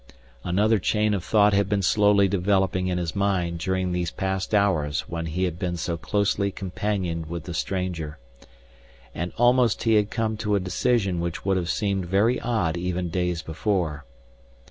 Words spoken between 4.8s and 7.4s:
when he had been so closely companioned